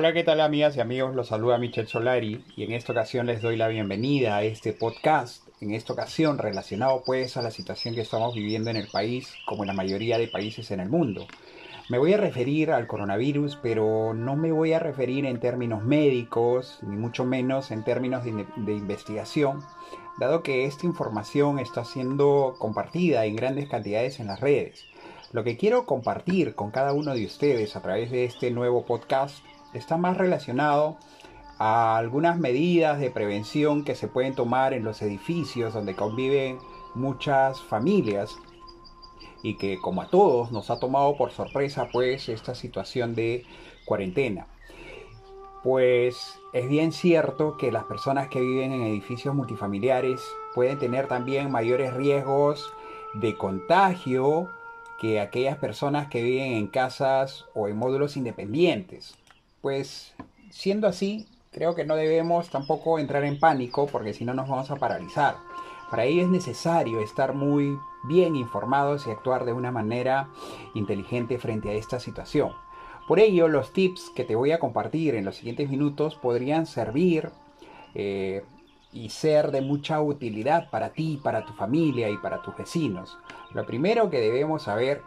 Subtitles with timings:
[0.00, 1.14] Hola, ¿qué tal amigas y amigos?
[1.14, 5.46] Los saluda Michel Solari y en esta ocasión les doy la bienvenida a este podcast,
[5.60, 9.62] en esta ocasión relacionado pues a la situación que estamos viviendo en el país como
[9.62, 11.26] en la mayoría de países en el mundo.
[11.90, 16.78] Me voy a referir al coronavirus, pero no me voy a referir en términos médicos,
[16.80, 19.62] ni mucho menos en términos de, de investigación,
[20.18, 24.86] dado que esta información está siendo compartida en grandes cantidades en las redes.
[25.32, 29.44] Lo que quiero compartir con cada uno de ustedes a través de este nuevo podcast
[29.72, 30.96] está más relacionado
[31.58, 36.58] a algunas medidas de prevención que se pueden tomar en los edificios donde conviven
[36.94, 38.36] muchas familias
[39.42, 43.44] y que como a todos nos ha tomado por sorpresa pues esta situación de
[43.84, 44.46] cuarentena.
[45.62, 50.22] Pues es bien cierto que las personas que viven en edificios multifamiliares
[50.54, 52.72] pueden tener también mayores riesgos
[53.14, 54.48] de contagio
[54.98, 59.19] que aquellas personas que viven en casas o en módulos independientes.
[59.60, 60.14] Pues
[60.50, 64.70] siendo así, creo que no debemos tampoco entrar en pánico porque si no nos vamos
[64.70, 65.36] a paralizar.
[65.90, 70.28] Para ello es necesario estar muy bien informados y actuar de una manera
[70.74, 72.52] inteligente frente a esta situación.
[73.08, 77.30] Por ello, los tips que te voy a compartir en los siguientes minutos podrían servir
[77.94, 78.44] eh,
[78.92, 83.18] y ser de mucha utilidad para ti, para tu familia y para tus vecinos.
[83.52, 85.02] Lo primero que debemos saber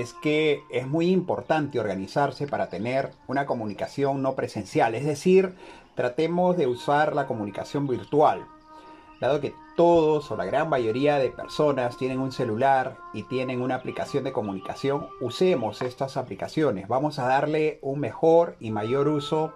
[0.00, 5.54] es que es muy importante organizarse para tener una comunicación no presencial, es decir,
[5.94, 8.46] tratemos de usar la comunicación virtual.
[9.20, 13.76] Dado que todos o la gran mayoría de personas tienen un celular y tienen una
[13.76, 16.88] aplicación de comunicación, usemos estas aplicaciones.
[16.88, 19.54] Vamos a darle un mejor y mayor uso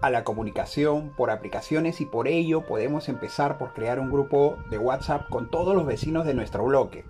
[0.00, 4.78] a la comunicación por aplicaciones y por ello podemos empezar por crear un grupo de
[4.78, 7.04] WhatsApp con todos los vecinos de nuestro bloque.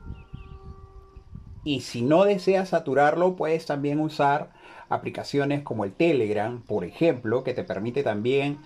[1.67, 4.51] Y si no deseas saturarlo, puedes también usar
[4.89, 8.59] aplicaciones como el Telegram, por ejemplo, que te permite también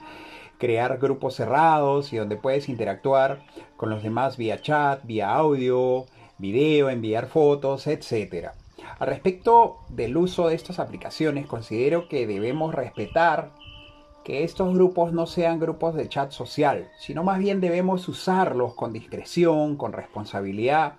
[0.58, 3.42] crear grupos cerrados y donde puedes interactuar
[3.78, 6.04] con los demás vía chat, vía audio,
[6.36, 8.48] video, enviar fotos, etc.
[8.98, 13.52] Al respecto del uso de estas aplicaciones, considero que debemos respetar
[14.24, 18.92] que estos grupos no sean grupos de chat social, sino más bien debemos usarlos con
[18.92, 20.94] discreción, con responsabilidad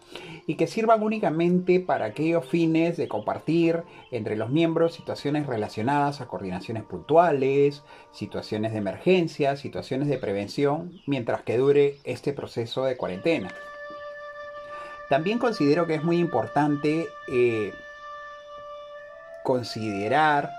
[0.47, 6.27] y que sirvan únicamente para aquellos fines de compartir entre los miembros situaciones relacionadas a
[6.27, 13.53] coordinaciones puntuales, situaciones de emergencia, situaciones de prevención, mientras que dure este proceso de cuarentena.
[15.09, 17.73] También considero que es muy importante eh,
[19.43, 20.49] considerar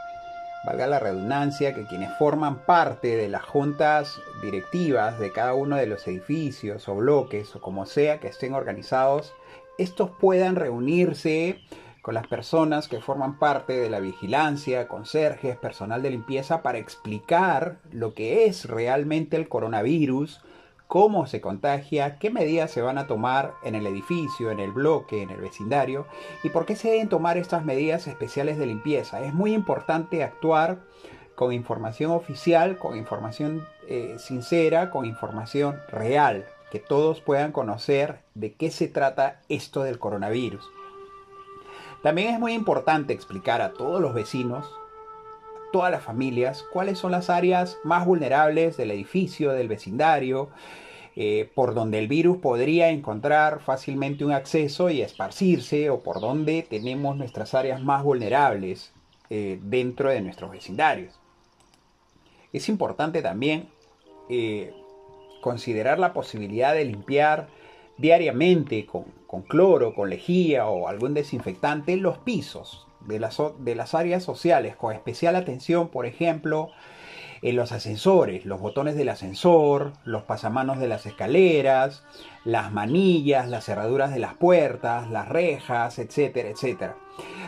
[0.65, 5.87] valga la redundancia, que quienes forman parte de las juntas directivas de cada uno de
[5.87, 9.35] los edificios o bloques o como sea que estén organizados,
[9.79, 11.61] estos puedan reunirse
[12.03, 17.79] con las personas que forman parte de la vigilancia, conserjes, personal de limpieza, para explicar
[17.93, 20.41] lo que es realmente el coronavirus,
[20.93, 25.23] cómo se contagia, qué medidas se van a tomar en el edificio, en el bloque,
[25.23, 26.07] en el vecindario
[26.43, 29.25] y por qué se deben tomar estas medidas especiales de limpieza.
[29.25, 30.81] Es muy importante actuar
[31.35, 38.53] con información oficial, con información eh, sincera, con información real, que todos puedan conocer de
[38.53, 40.71] qué se trata esto del coronavirus.
[42.03, 44.71] También es muy importante explicar a todos los vecinos
[45.73, 50.51] todas las familias cuáles son las áreas más vulnerables del edificio, del vecindario,
[51.17, 56.63] eh, por donde el virus podría encontrar fácilmente un acceso y esparcirse o por donde
[56.63, 58.93] tenemos nuestras áreas más vulnerables
[59.29, 61.19] eh, dentro de nuestros vecindarios.
[62.53, 63.69] Es importante también
[64.29, 64.73] eh,
[65.41, 67.49] considerar la posibilidad de limpiar
[67.99, 73.95] diariamente con, con, cloro, con lejía o algún desinfectante los pisos de las, de las
[73.95, 76.71] áreas sociales, con especial atención, por ejemplo,
[77.43, 82.05] en los ascensores, los botones del ascensor, los pasamanos de las escaleras,
[82.45, 86.97] las manillas, las cerraduras de las puertas, las rejas, etcétera, etcétera.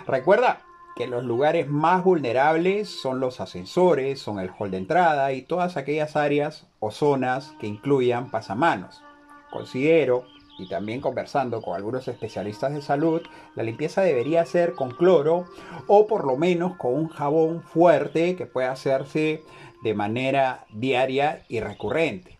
[0.07, 0.63] Recuerda
[0.97, 5.77] que los lugares más vulnerables son los ascensores, son el hall de entrada y todas
[5.77, 9.03] aquellas áreas o zonas que incluyan pasamanos.
[9.51, 10.25] Considero
[10.59, 13.23] y también conversando con algunos especialistas de salud,
[13.55, 15.47] la limpieza debería ser con cloro
[15.87, 19.43] o por lo menos con un jabón fuerte que pueda hacerse
[19.83, 22.39] de manera diaria y recurrente.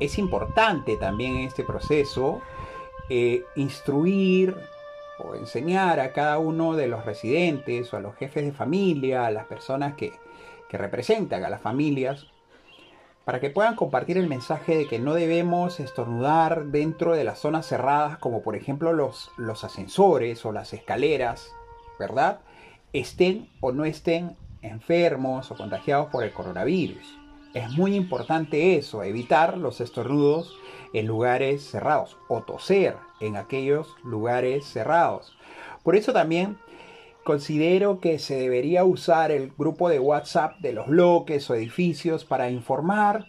[0.00, 2.42] Es importante también en este proceso
[3.08, 4.56] eh, instruir
[5.18, 9.30] o enseñar a cada uno de los residentes o a los jefes de familia, a
[9.30, 10.12] las personas que,
[10.68, 12.26] que representan a las familias,
[13.26, 17.66] para que puedan compartir el mensaje de que no debemos estornudar dentro de las zonas
[17.66, 21.50] cerradas, como por ejemplo los, los ascensores o las escaleras,
[21.98, 22.38] ¿verdad?
[22.92, 27.18] Estén o no estén enfermos o contagiados por el coronavirus.
[27.52, 30.56] Es muy importante eso, evitar los estornudos
[30.92, 35.36] en lugares cerrados o toser en aquellos lugares cerrados.
[35.82, 36.58] Por eso también
[37.26, 42.50] considero que se debería usar el grupo de WhatsApp de los bloques o edificios para
[42.50, 43.26] informar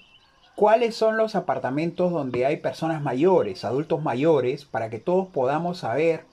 [0.56, 6.26] cuáles son los apartamentos donde hay personas mayores, adultos mayores, para que todos podamos saber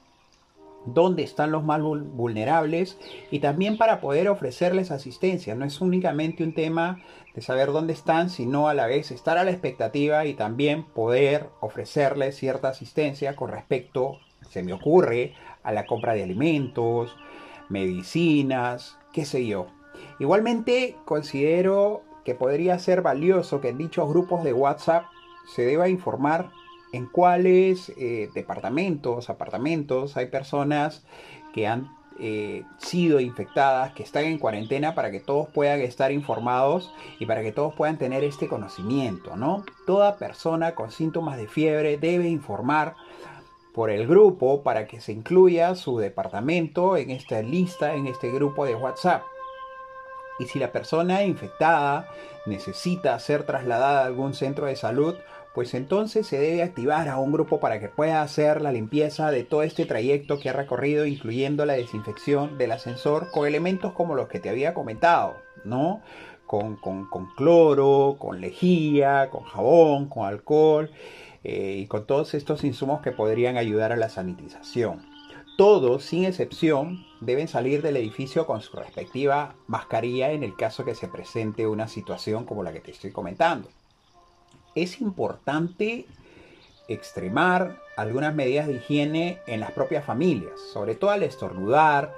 [0.85, 2.99] dónde están los más vulnerables
[3.31, 5.55] y también para poder ofrecerles asistencia.
[5.55, 7.01] No es únicamente un tema
[7.35, 11.49] de saber dónde están, sino a la vez estar a la expectativa y también poder
[11.61, 14.19] ofrecerles cierta asistencia con respecto,
[14.51, 15.33] se me ocurre,
[15.63, 17.17] a la compra de alimentos,
[17.69, 19.67] medicinas, qué sé yo.
[20.19, 25.05] Igualmente considero que podría ser valioso que en dichos grupos de WhatsApp
[25.47, 26.51] se deba informar
[26.93, 31.05] en cuáles eh, departamentos, apartamentos hay personas
[31.53, 31.91] que han
[32.21, 37.43] eh, sido infectadas, que están en cuarentena para que todos puedan estar informados y para
[37.43, 39.65] que todos puedan tener este conocimiento, ¿no?
[39.85, 42.95] Toda persona con síntomas de fiebre debe informar
[43.75, 48.65] por el grupo para que se incluya su departamento en esta lista, en este grupo
[48.65, 49.23] de WhatsApp.
[50.39, 52.09] Y si la persona infectada
[52.47, 55.17] necesita ser trasladada a algún centro de salud,
[55.55, 59.43] pues entonces se debe activar a un grupo para que pueda hacer la limpieza de
[59.43, 64.29] todo este trayecto que ha recorrido, incluyendo la desinfección del ascensor con elementos como los
[64.29, 66.01] que te había comentado, ¿no?
[66.47, 70.91] Con, con cloro, con lejía, con jabón, con alcohol
[71.45, 75.07] eh, y con todos estos insumos que podrían ayudar a la sanitización.
[75.57, 80.97] Todos, sin excepción, deben salir del edificio con su respectiva mascarilla en el caso que
[80.97, 83.69] se presente una situación como la que te estoy comentando.
[84.75, 86.07] Es importante
[86.89, 92.15] extremar algunas medidas de higiene en las propias familias, sobre todo al estornudar.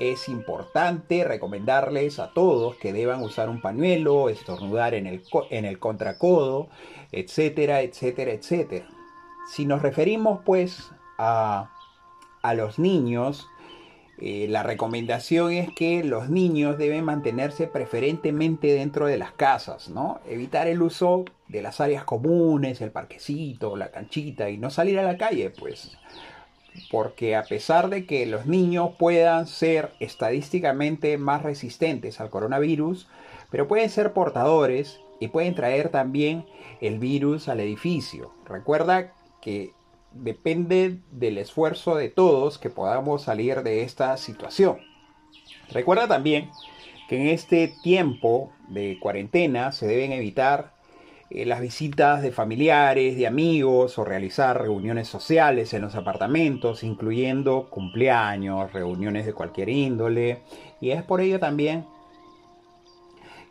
[0.00, 5.78] Es importante recomendarles a todos que deban usar un pañuelo, estornudar en el, en el
[5.78, 6.68] contracodo,
[7.12, 8.88] etcétera, etcétera, etcétera.
[9.50, 11.70] Si nos referimos pues a,
[12.54, 13.46] los niños,
[14.16, 20.20] eh, la recomendación es que los niños deben mantenerse preferentemente dentro de las casas, ¿no?
[20.26, 25.02] Evitar el uso de las áreas comunes, el parquecito, la canchita y no salir a
[25.02, 25.98] la calle, pues.
[26.90, 33.08] Porque a pesar de que los niños puedan ser estadísticamente más resistentes al coronavirus,
[33.50, 36.46] pero pueden ser portadores y pueden traer también
[36.80, 38.32] el virus al edificio.
[38.46, 39.72] Recuerda que
[40.12, 44.78] depende del esfuerzo de todos que podamos salir de esta situación.
[45.70, 46.50] Recuerda también
[47.08, 50.74] que en este tiempo de cuarentena se deben evitar
[51.30, 57.68] eh, las visitas de familiares, de amigos o realizar reuniones sociales en los apartamentos, incluyendo
[57.70, 60.42] cumpleaños, reuniones de cualquier índole.
[60.80, 61.86] Y es por ello también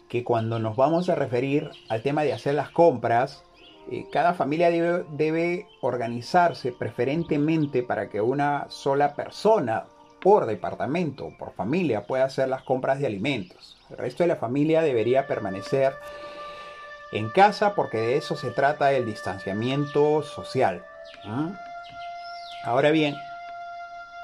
[0.09, 3.43] que cuando nos vamos a referir al tema de hacer las compras,
[3.89, 9.85] eh, cada familia debe, debe, organizarse preferentemente para que una sola persona
[10.19, 13.77] por departamento por familia pueda hacer las compras de alimentos.
[13.89, 15.93] El resto de la familia debería permanecer
[17.11, 20.83] en casa porque de eso se trata el distanciamiento social.
[22.63, 23.15] Ahora bien,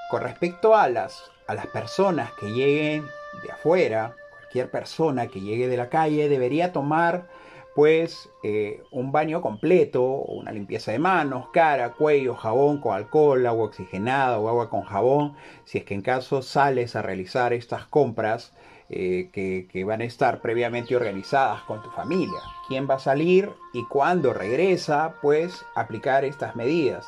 [0.10, 3.06] con respecto a las, a las personas que lleguen
[3.44, 4.15] de afuera,
[4.63, 7.27] persona que llegue de la calle debería tomar
[7.75, 13.65] pues eh, un baño completo, una limpieza de manos, cara, cuello, jabón con alcohol, agua
[13.65, 18.54] oxigenada o agua con jabón, si es que en caso sales a realizar estas compras
[18.89, 22.39] eh, que, van a estar previamente organizadas con tu familia.
[22.68, 25.15] ¿Quién va a salir y cuándo regresa?
[25.22, 27.08] Pues aplicar estas medidas.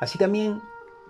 [0.00, 0.60] Así también,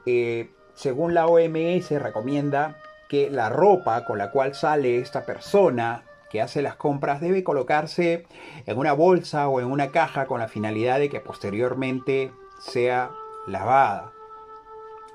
[0.06, 2.76] eh, según la OMS, recomienda
[3.08, 8.26] que la ropa con la cual sale esta persona que hace las compras debe colocarse
[8.66, 13.10] en una bolsa o en una caja con la finalidad de que posteriormente sea
[13.46, 14.12] lavada.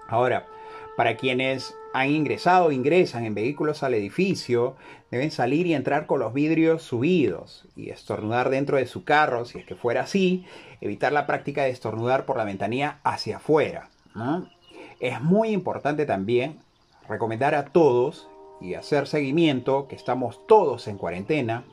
[0.08, 0.48] Ahora,
[0.96, 4.76] para quienes han ingresado o ingresan en vehículos al edificio,
[5.10, 9.60] deben salir y entrar con los vidrios subidos y estornudar dentro de su carro, si
[9.60, 10.46] es que fuera así,
[10.80, 13.90] evitar la práctica de estornudar por la ventanilla hacia afuera.
[15.00, 16.60] Es muy importante también
[17.08, 18.30] recomendar a todos
[18.62, 21.66] y hacer seguimiento que estamos todos en cuarentena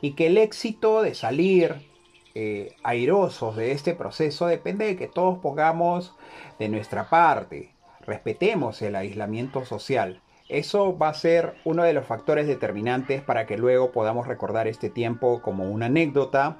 [0.00, 1.88] y que el éxito de salir
[2.34, 6.14] eh, airosos de este proceso depende de que todos pongamos
[6.58, 7.71] de nuestra parte,
[8.06, 10.20] respetemos el aislamiento social.
[10.48, 14.90] Eso va a ser uno de los factores determinantes para que luego podamos recordar este
[14.90, 16.58] tiempo como una anécdota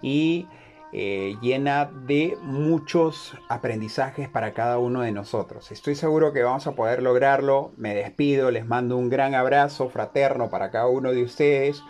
[0.00, 0.46] y
[0.92, 5.70] eh, llena de muchos aprendizajes para cada uno de nosotros.
[5.70, 7.72] Estoy seguro que vamos a poder lograrlo.
[7.76, 11.82] Me despido, les mando un gran abrazo fraterno para cada uno de ustedes.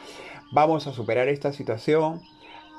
[0.50, 2.23] Vamos a superar esta situación,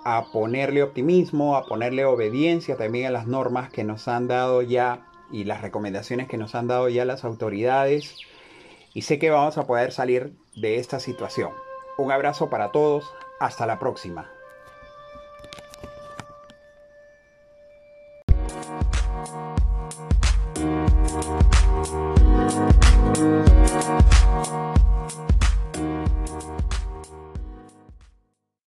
[0.04, 5.07] a ponerle optimismo, a ponerle obediencia también a las normas que nos han dado ya
[5.32, 8.18] y las recomendaciones que nos han dado ya las autoridades.
[8.94, 11.52] Y sé que vamos a poder salir de esta situación.
[11.98, 13.14] Un abrazo para todos.
[13.40, 14.32] Hasta la próxima.